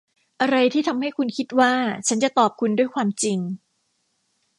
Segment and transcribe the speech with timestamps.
[0.41, 1.73] อะไรที่ทำให้คุณคิดว่า
[2.07, 3.39] ฉันจะตอบคุณด้วยความจริง?